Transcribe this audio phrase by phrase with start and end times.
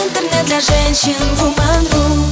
[0.00, 2.24] Интернет для женщин Woman.ru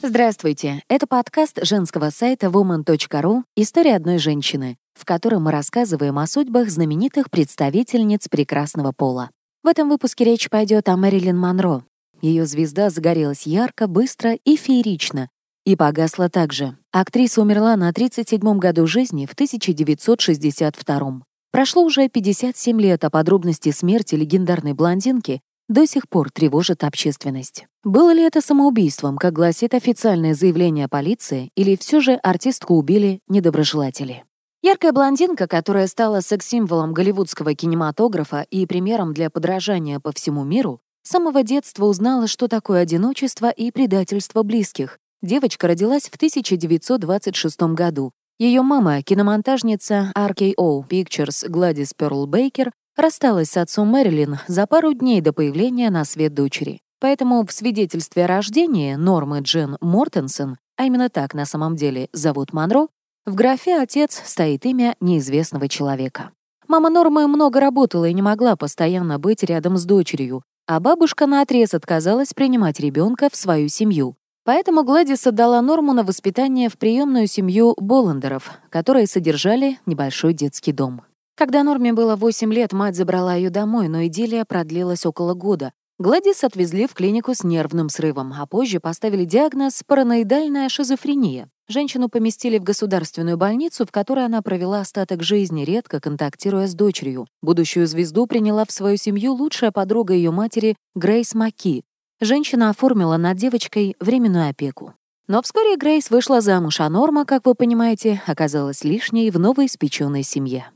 [0.00, 0.82] Здравствуйте!
[0.88, 7.30] Это подкаст женского сайта woman.ru «История одной женщины», в котором мы рассказываем о судьбах знаменитых
[7.30, 9.28] представительниц прекрасного пола.
[9.62, 11.84] В этом выпуске речь пойдет о Мэрилин Монро.
[12.22, 15.28] Ее звезда загорелась ярко, быстро и феерично,
[15.66, 16.78] и погасла также.
[16.92, 21.20] Актриса умерла на 37-м году жизни в 1962
[21.52, 27.66] Прошло уже 57 лет, а подробности смерти легендарной блондинки до сих пор тревожат общественность.
[27.84, 34.24] Было ли это самоубийством, как гласит официальное заявление полиции, или все же артистку убили недоброжелатели?
[34.62, 41.10] Яркая блондинка, которая стала секс-символом голливудского кинематографа и примером для подражания по всему миру, с
[41.10, 44.98] самого детства узнала, что такое одиночество и предательство близких.
[45.22, 53.56] Девочка родилась в 1926 году ее мама, киномонтажница RKO Pictures Гладис Перл Бейкер, рассталась с
[53.56, 56.80] отцом Мэрилин за пару дней до появления на свет дочери.
[57.00, 62.52] Поэтому в свидетельстве о рождении Нормы Джин Мортенсон, а именно так на самом деле зовут
[62.52, 62.88] Монро,
[63.26, 66.30] в графе «Отец» стоит имя неизвестного человека.
[66.68, 71.74] Мама Нормы много работала и не могла постоянно быть рядом с дочерью, а бабушка наотрез
[71.74, 74.16] отказалась принимать ребенка в свою семью.
[74.44, 81.02] Поэтому Гладис отдала Норму на воспитание в приемную семью Боландеров, которые содержали небольшой детский дом.
[81.36, 85.72] Когда Норме было 8 лет, мать забрала ее домой, но идиллия продлилась около года.
[85.98, 91.50] Гладис отвезли в клинику с нервным срывом, а позже поставили диагноз «параноидальная шизофрения».
[91.68, 97.26] Женщину поместили в государственную больницу, в которой она провела остаток жизни, редко контактируя с дочерью.
[97.42, 101.84] Будущую звезду приняла в свою семью лучшая подруга ее матери Грейс Маки,
[102.20, 104.94] женщина оформила над девочкой временную опеку.
[105.26, 110.22] Но вскоре Грейс вышла замуж, а Норма, как вы понимаете, оказалась лишней в новой испеченной
[110.22, 110.70] семье.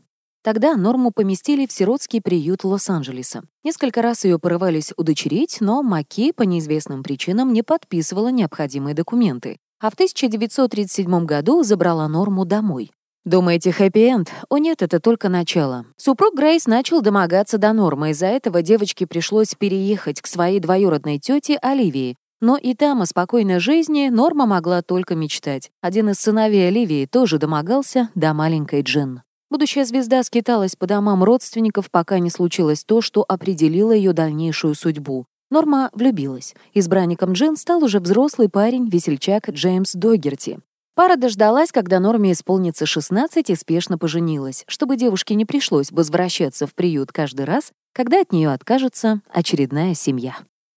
[0.44, 3.44] Тогда Норму поместили в сиротский приют Лос-Анджелеса.
[3.64, 9.56] Несколько раз ее порывались удочерить, но Маки по неизвестным причинам не подписывала необходимые документы.
[9.80, 12.90] А в 1937 году забрала Норму домой.
[13.24, 14.30] Думаете, хэппи-энд?
[14.50, 15.86] О нет, это только начало.
[15.96, 21.56] Супруг Грейс начал домогаться до нормы, из-за этого девочке пришлось переехать к своей двоюродной тете
[21.62, 22.16] Оливии.
[22.42, 25.70] Но и там о спокойной жизни Норма могла только мечтать.
[25.80, 29.22] Один из сыновей Оливии тоже домогался до маленькой Джин.
[29.54, 35.26] Будущая звезда скиталась по домам родственников, пока не случилось то, что определило ее дальнейшую судьбу.
[35.48, 36.56] Норма влюбилась.
[36.72, 40.58] Избранником Джин стал уже взрослый парень, весельчак Джеймс Догерти.
[40.96, 46.74] Пара дождалась, когда Норме исполнится 16 и спешно поженилась, чтобы девушке не пришлось возвращаться в
[46.74, 50.34] приют каждый раз, когда от нее откажется очередная семья.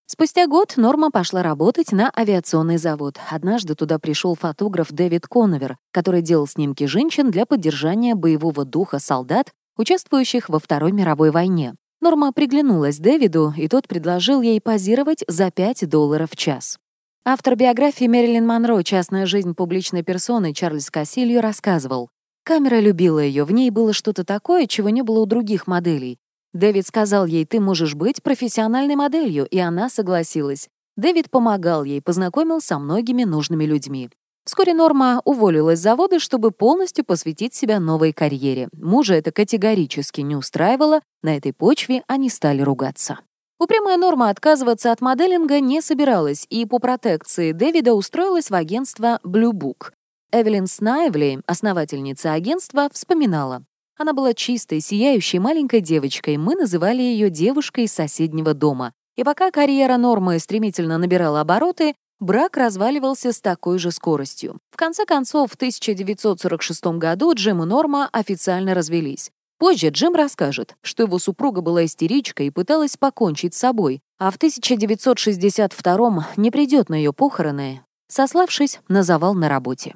[0.09, 3.19] Спустя год Норма пошла работать на авиационный завод.
[3.29, 9.51] Однажды туда пришел фотограф Дэвид Коновер, который делал снимки женщин для поддержания боевого духа солдат,
[9.75, 11.75] участвующих во Второй мировой войне.
[11.99, 16.77] Норма приглянулась Дэвиду, и тот предложил ей позировать за 5 долларов в час.
[17.25, 22.07] Автор биографии Мэрилин Монро «Частная жизнь публичной персоны» Чарльз Кассилью рассказывал,
[22.45, 26.17] «Камера любила ее, в ней было что-то такое, чего не было у других моделей.
[26.57, 30.69] Дэвид сказал ей, ты можешь быть профессиональной моделью, и она согласилась.
[30.95, 34.09] Дэвид помогал ей, познакомил со многими нужными людьми.
[34.43, 38.69] Вскоре Норма уволилась с завода, чтобы полностью посвятить себя новой карьере.
[38.73, 43.19] Мужа это категорически не устраивало, на этой почве они стали ругаться.
[43.59, 49.51] Упрямая Норма отказываться от моделинга не собиралась и по протекции Дэвида устроилась в агентство Blue
[49.51, 49.91] Book.
[50.31, 53.63] Эвелин Снайвли, основательница агентства, вспоминала.
[53.97, 58.93] Она была чистой, сияющей маленькой девочкой, мы называли ее девушкой из соседнего дома.
[59.15, 64.59] И пока карьера Нормы стремительно набирала обороты, брак разваливался с такой же скоростью.
[64.71, 69.31] В конце концов, в 1946 году Джим и Норма официально развелись.
[69.57, 74.37] Позже Джим расскажет, что его супруга была истеричкой и пыталась покончить с собой, а в
[74.37, 79.95] 1962-м не придет на ее похороны, сославшись на завал на работе.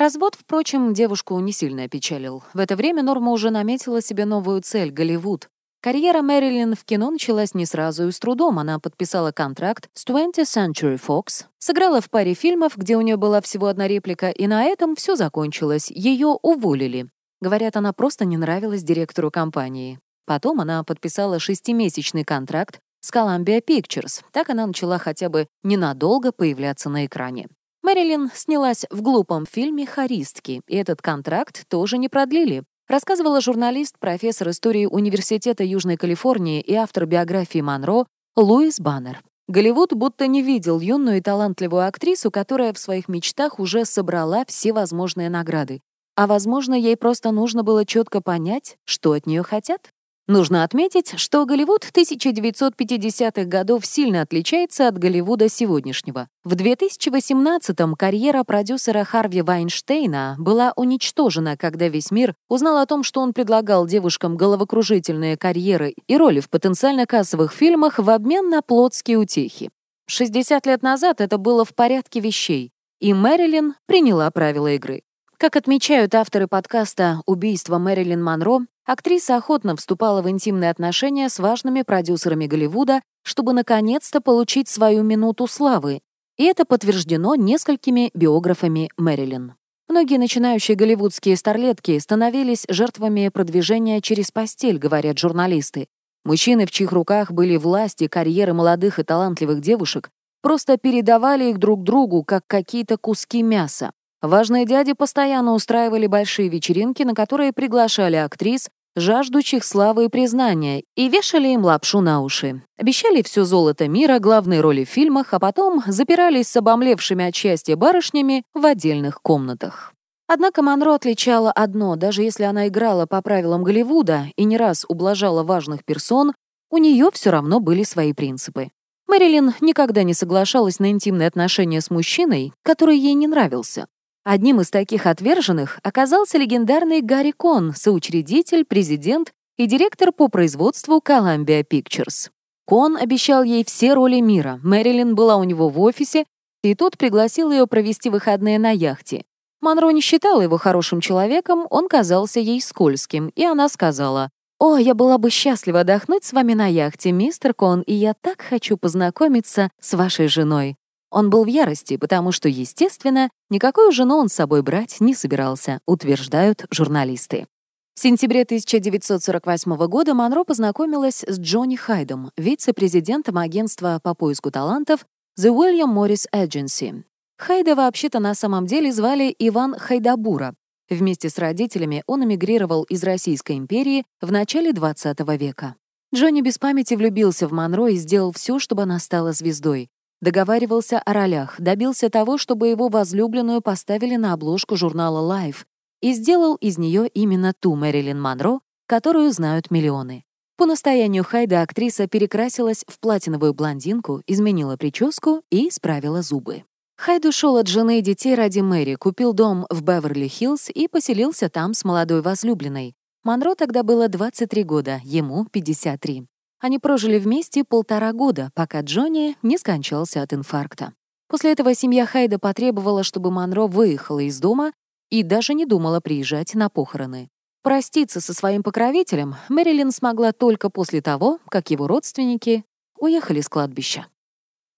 [0.00, 2.42] Развод, впрочем, девушку не сильно опечалил.
[2.54, 5.50] В это время Норма уже наметила себе новую цель— Голливуд.
[5.82, 8.58] Карьера Мэрилин в кино началась не сразу и с трудом.
[8.58, 13.42] Она подписала контракт с 20th Century Fox, сыграла в паре фильмов, где у нее была
[13.42, 15.90] всего одна реплика, и на этом все закончилось.
[15.90, 17.10] Ее уволили.
[17.42, 19.98] Говорят, она просто не нравилась директору компании.
[20.24, 24.22] Потом она подписала шестимесячный контракт с Columbia Pictures.
[24.32, 27.48] Так она начала хотя бы ненадолго появляться на экране.
[27.82, 32.62] Мэрилин снялась в глупом фильме «Харистки», и этот контракт тоже не продлили.
[32.88, 38.06] Рассказывала журналист, профессор истории Университета Южной Калифорнии и автор биографии Монро
[38.36, 39.22] Луис Баннер.
[39.48, 44.72] Голливуд будто не видел юную и талантливую актрису, которая в своих мечтах уже собрала все
[44.72, 45.80] возможные награды.
[46.16, 49.90] А возможно, ей просто нужно было четко понять, что от нее хотят.
[50.30, 56.28] Нужно отметить, что Голливуд 1950-х годов сильно отличается от Голливуда сегодняшнего.
[56.44, 63.22] В 2018-м карьера продюсера Харви Вайнштейна была уничтожена, когда весь мир узнал о том, что
[63.22, 69.18] он предлагал девушкам головокружительные карьеры и роли в потенциально кассовых фильмах в обмен на плотские
[69.18, 69.70] утехи.
[70.06, 75.02] 60 лет назад это было в порядке вещей, и Мэрилин приняла правила игры.
[75.40, 81.80] Как отмечают авторы подкаста «Убийство Мэрилин Монро», актриса охотно вступала в интимные отношения с важными
[81.80, 86.02] продюсерами Голливуда, чтобы наконец-то получить свою минуту славы,
[86.36, 89.54] и это подтверждено несколькими биографами Мэрилин.
[89.88, 95.86] Многие начинающие голливудские старлетки становились жертвами продвижения через постель, говорят журналисты.
[96.22, 100.10] Мужчины, в чьих руках были власти карьеры молодых и талантливых девушек,
[100.42, 103.92] просто передавали их друг другу, как какие-то куски мяса.
[104.22, 111.08] Важные дяди постоянно устраивали большие вечеринки, на которые приглашали актрис, жаждущих славы и признания, и
[111.08, 112.62] вешали им лапшу на уши.
[112.76, 117.76] Обещали все золото мира, главные роли в фильмах, а потом запирались с обомлевшими от счастья
[117.76, 119.94] барышнями в отдельных комнатах.
[120.26, 125.42] Однако Монро отличала одно, даже если она играла по правилам Голливуда и не раз ублажала
[125.42, 126.34] важных персон,
[126.70, 128.68] у нее все равно были свои принципы.
[129.08, 133.86] Мэрилин никогда не соглашалась на интимные отношения с мужчиной, который ей не нравился.
[134.24, 141.64] Одним из таких отверженных оказался легендарный Гарри Кон, соучредитель, президент и директор по производству Columbia
[141.66, 142.30] Pictures.
[142.66, 144.60] Кон обещал ей все роли мира.
[144.62, 146.26] Мэрилин была у него в офисе,
[146.62, 149.24] и тот пригласил ее провести выходные на яхте.
[149.62, 154.94] Монро не считала его хорошим человеком, он казался ей скользким, и она сказала, «О, я
[154.94, 159.70] была бы счастлива отдохнуть с вами на яхте, мистер Кон, и я так хочу познакомиться
[159.80, 160.76] с вашей женой».
[161.10, 165.80] Он был в ярости, потому что, естественно, никакую жену он с собой брать не собирался,
[165.86, 167.46] утверждают журналисты.
[167.94, 175.04] В сентябре 1948 года Монро познакомилась с Джонни Хайдом, вице-президентом агентства по поиску талантов
[175.38, 177.02] The William Morris Agency.
[177.36, 180.54] Хайда вообще-то на самом деле звали Иван Хайдабура.
[180.88, 185.74] Вместе с родителями он эмигрировал из Российской империи в начале 20 века.
[186.14, 189.88] Джонни без памяти влюбился в Монро и сделал все, чтобы она стала звездой.
[190.20, 195.64] Договаривался о ролях, добился того, чтобы его возлюбленную поставили на обложку журнала Life
[196.02, 200.24] и сделал из нее именно ту Мэрилин Монро, которую знают миллионы.
[200.58, 206.64] По настоянию Хайда актриса перекрасилась в платиновую блондинку, изменила прическу и исправила зубы.
[206.98, 211.72] Хайд ушел от жены и детей ради Мэри, купил дом в Беверли-Хиллз и поселился там
[211.72, 212.94] с молодой возлюбленной.
[213.24, 216.26] Монро тогда было 23 года, ему— 53.
[216.60, 220.92] Они прожили вместе полтора года, пока Джонни не скончался от инфаркта.
[221.26, 224.72] После этого семья Хайда потребовала, чтобы Монро выехала из дома
[225.10, 227.30] и даже не думала приезжать на похороны.
[227.62, 232.64] Проститься со своим покровителем Мэрилин смогла только после того, как его родственники
[232.98, 234.06] уехали с кладбища.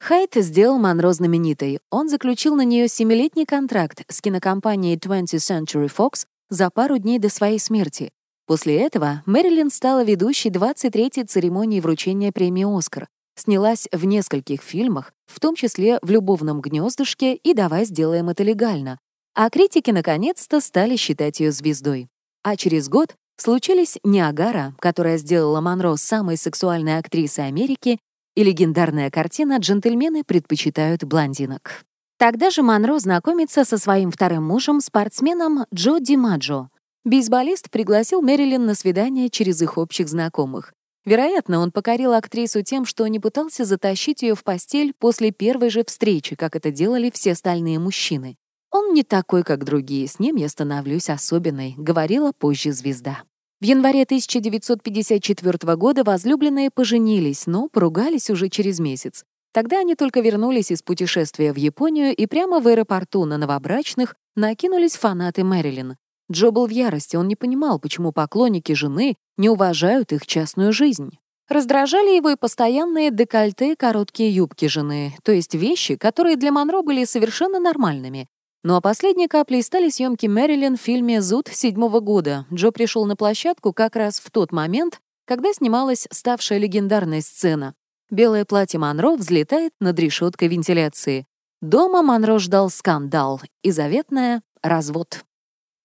[0.00, 1.78] Хайт сделал Монро знаменитой.
[1.90, 7.28] Он заключил на нее семилетний контракт с кинокомпанией 20th Century Fox за пару дней до
[7.28, 8.11] своей смерти,
[8.52, 15.40] После этого Мэрилин стала ведущей 23-й церемонии вручения премии «Оскар», снялась в нескольких фильмах, в
[15.40, 18.99] том числе в «Любовном гнездышке» и «Давай сделаем это легально»,
[19.34, 22.08] а критики наконец-то стали считать ее звездой.
[22.43, 27.99] А через год случились «Ниагара», которая сделала Монро самой сексуальной актрисой Америки,
[28.37, 31.87] и легендарная картина «Джентльмены предпочитают блондинок».
[32.18, 36.68] Тогда же Монро знакомится со своим вторым мужем, спортсменом Джо Димаджо,
[37.04, 40.73] Бейсболист пригласил Мэрилин на свидание через их общих знакомых.
[41.04, 45.82] Вероятно, он покорил актрису тем, что не пытался затащить ее в постель после первой же
[45.85, 48.37] встречи, как это делали все остальные мужчины.
[48.71, 53.25] «Он не такой, как другие, с ним я становлюсь особенной»,— говорила позже звезда.
[53.61, 59.25] В январе 1954 года возлюбленные поженились, но поругались уже через месяц.
[59.52, 64.97] Тогда они только вернулись из путешествия в Японию и прямо в аэропорту на новобрачных накинулись
[64.97, 65.97] фанаты Мэрилин.
[66.31, 71.19] Джо был в ярости, он не понимал, почему поклонники жены не уважают их частную жизнь.
[71.49, 77.05] Раздражали его и постоянные декольте короткие юбки жены, то есть вещи, которые для Монро были
[77.05, 78.29] совершенно нормальными.
[78.64, 82.47] Ну а последней каплей стали съемки Мэрилин в фильме «Зуд» седьмого года.
[82.52, 87.75] Джо пришел на площадку как раз в тот момент, когда снималась ставшая легендарная сцена.
[88.11, 91.26] Белое платье Монро взлетает над решеткой вентиляции.
[91.61, 95.25] Дома Монро ждал скандал и заветная развод.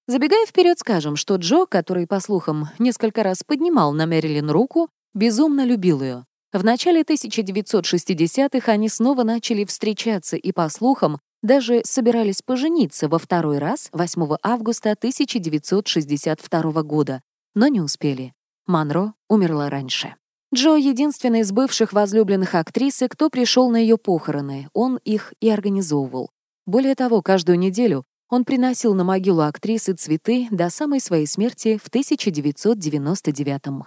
[0.09, 5.65] Забегая вперед, скажем, что Джо, который, по слухам, несколько раз поднимал на Мэрилин руку, безумно
[5.65, 6.25] любил ее.
[6.53, 13.57] В начале 1960-х они снова начали встречаться и, по слухам, даже собирались пожениться во второй
[13.57, 17.21] раз 8 августа 1962 года,
[17.53, 18.33] но не успели.
[18.65, 20.15] Монро умерла раньше.
[20.55, 24.69] Джо— единственный из бывших возлюбленных актрисы, кто пришел на ее похороны.
[24.71, 26.29] Он их и организовывал.
[26.65, 31.89] Более того, каждую неделю он приносил на могилу актрисы цветы до самой своей смерти в
[31.89, 33.83] 1999 -м.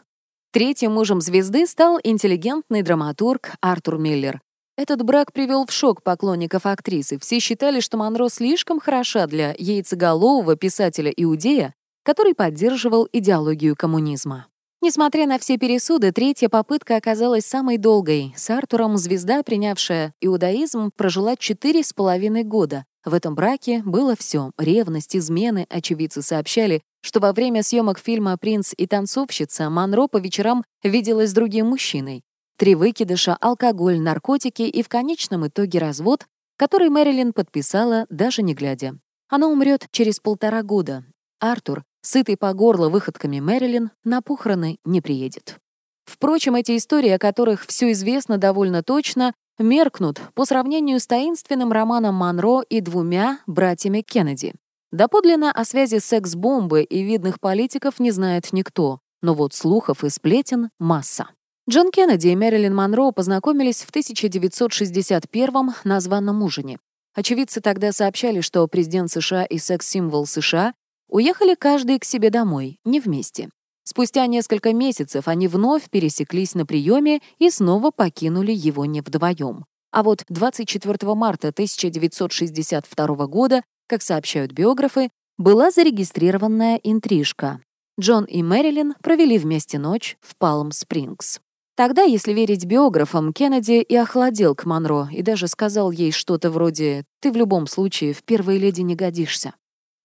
[0.53, 4.41] Третьим мужем звезды стал интеллигентный драматург Артур Миллер.
[4.77, 7.19] Этот брак привел в шок поклонников актрисы.
[7.19, 14.47] Все считали, что Монро слишком хороша для яйцеголового писателя-иудея, который поддерживал идеологию коммунизма.
[14.83, 18.33] Несмотря на все пересуды, третья попытка оказалась самой долгой.
[18.35, 22.87] С Артуром звезда, принявшая иудаизм, прожила четыре с половиной года.
[23.05, 25.67] В этом браке было все: ревность, измены.
[25.71, 31.35] Очевидцы сообщали, что во время съемок фильма «Принц и танцовщица» Монро по вечерам виделась с
[31.35, 32.23] другим мужчиной.
[32.59, 36.27] Три выкидыша, алкоголь, наркотики и в конечном итоге развод,
[36.59, 38.99] который Мэрилин подписала, даже не глядя.
[39.31, 41.05] Она умрет через полтора года.
[41.39, 45.57] Артур, сытый по горло выходками Мэрилин, на похороны не приедет.
[46.05, 52.17] Впрочем, эти истории, о которых все известно довольно точно, меркнут по сравнению с таинственным романом
[52.17, 54.55] Монро и двумя братьями Кеннеди.
[54.91, 60.71] Доподлинно о связи секс-бомбы и видных политиков не знает никто, но вот слухов и сплетен
[60.79, 61.29] масса.
[61.69, 66.79] Джон Кеннеди и Мэрилин Монро познакомились в 1961-м на званом ужине.
[67.15, 70.73] Очевидцы тогда сообщали, что президент США и секс-символ США
[71.11, 73.51] Уехали каждый к себе домой, не вместе.
[73.91, 79.65] Спустя несколько месяцев они вновь пересеклись на приеме и снова покинули его не вдвоем.
[79.91, 87.63] А вот 24 марта 1962 года, как сообщают биографы, была зарегистрированная интрижка.
[87.99, 91.41] Джон и Мэрилин провели вместе ночь в Палм-Спрингс.
[91.75, 97.03] Тогда, если верить биографам, Кеннеди и охладел к Монро и даже сказал ей что-то вроде
[97.21, 99.53] «ты в любом случае в первой леди не годишься».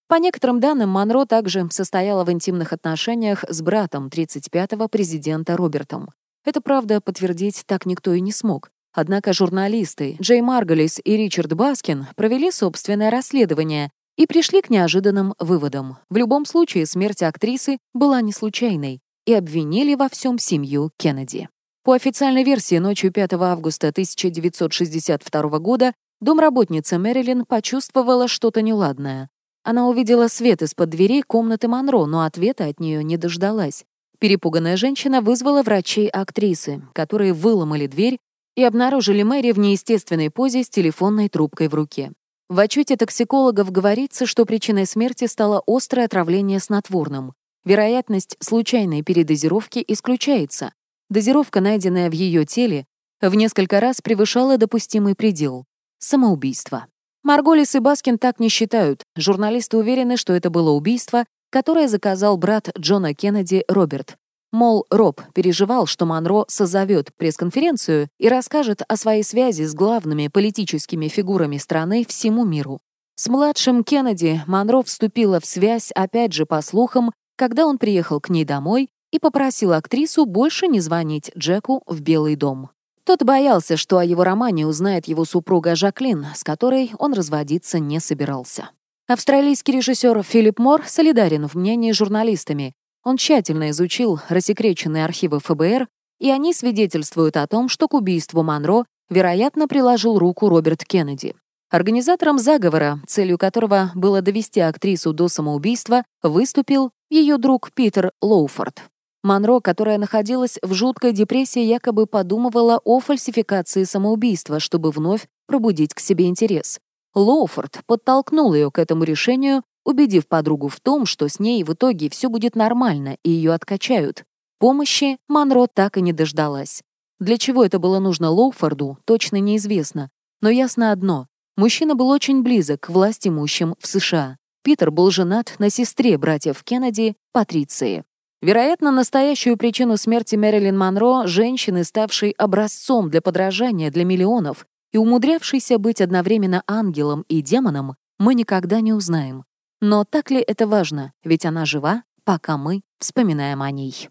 [0.08, 6.10] По некоторым данным, Монро также состояла в интимных отношениях с братом 35-го президента Робертом.
[6.46, 8.70] Это, правда, подтвердить так никто и не смог.
[8.94, 15.98] Однако журналисты Джей Марголис и Ричард Баскин провели собственное расследование и пришли к неожиданным выводам.
[16.10, 21.50] В любом случае, смерть актрисы была не случайной и обвинили во всем семью Кеннеди.
[21.84, 29.30] По официальной версии, ночью 5 августа 1962 года домработница Мэрилин почувствовала что-то неладное.
[29.66, 33.84] Она увидела свет из-под дверей комнаты Монро, но ответа от нее не дождалась.
[34.20, 38.20] Перепуганная женщина вызвала врачей-актрисы, которые выломали дверь
[38.56, 42.12] и обнаружили Мэри в неестественной позе с телефонной трубкой в руке.
[42.48, 47.34] В отчете токсикологов говорится, что причиной смерти стало острое отравление снотворным.
[47.66, 50.74] Вероятность случайной передозировки исключается.
[51.10, 52.86] Дозировка, найденная в ее теле,
[53.20, 55.66] в несколько раз превышала допустимый предел—
[55.98, 56.86] самоубийство.
[57.26, 59.02] Марголис и Баскин так не считают.
[59.18, 64.16] Журналисты уверены, что это было убийство, которое заказал брат Джона Кеннеди Роберт.
[64.52, 71.08] Мол, Роб переживал, что Монро созовет пресс-конференцию и расскажет о своей связи с главными политическими
[71.08, 72.80] фигурами страны всему миру.
[73.16, 78.30] С младшим Кеннеди Монро вступила в связь, опять же, по слухам, когда он приехал к
[78.30, 82.70] ней домой и попросил актрису больше не звонить Джеку в Белый дом.
[83.06, 88.00] Тот боялся, что о его романе узнает его супруга Жаклин, с которой он разводиться не
[88.00, 88.72] собирался.
[89.08, 92.74] Австралийский режиссер Филипп Мор солидарен в мнении с журналистами.
[93.04, 95.88] Он тщательно изучил рассекреченные архивы ФБР,
[96.20, 101.36] и они свидетельствуют о том, что к убийству Монро, вероятно, приложил руку Роберт Кеннеди.
[101.70, 108.82] Организатором заговора, целью которого было довести актрису до самоубийства, выступил ее друг Питер Лоуфорд.
[109.26, 116.00] Монро, которая находилась в жуткой депрессии, якобы подумывала о фальсификации самоубийства, чтобы вновь пробудить к
[116.00, 116.80] себе интерес.
[117.16, 122.12] Лоуфорд подтолкнул ее к этому решению, убедив подругу в том, что с ней в итоге
[122.12, 124.26] все будет нормально и ее откачают.
[124.60, 126.84] Помощи Монро так и не дождалась.
[127.20, 130.12] Для чего это было нужно Лоуфорду, точно неизвестно.
[130.42, 131.26] Но ясно одно—
[131.58, 134.38] мужчина был очень близок к власть имущим в США.
[134.64, 138.04] Питер был женат на сестре братьев Кеннеди, Патриции.
[138.46, 145.80] Вероятно, настоящую причину смерти Мэрилин Монро, женщины, ставшей образцом для подражания для миллионов и умудрявшейся
[145.80, 149.46] быть одновременно ангелом и демоном, мы никогда не узнаем.
[149.82, 154.10] Но так ли это важно, ведь она жива, пока мы вспоминаем о ней.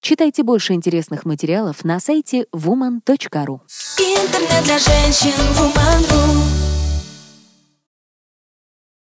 [0.00, 3.60] Читайте больше интересных материалов на сайте woman.ru.
[4.00, 6.67] Интернет для женщин woman.ru